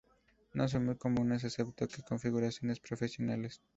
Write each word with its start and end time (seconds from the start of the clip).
No 0.55 0.67
son 0.67 0.85
muy 0.85 0.97
comunes 0.97 1.43
excepto 1.43 1.83
en 1.85 2.01
configuraciones 2.07 2.79
profesionales. 2.79 3.61